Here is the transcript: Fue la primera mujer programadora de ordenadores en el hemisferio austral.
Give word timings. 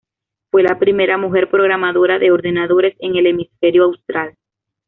Fue 0.49 0.63
la 0.63 0.79
primera 0.79 1.15
mujer 1.19 1.47
programadora 1.47 2.17
de 2.17 2.31
ordenadores 2.31 2.95
en 3.01 3.17
el 3.17 3.27
hemisferio 3.27 3.83
austral. 3.83 4.33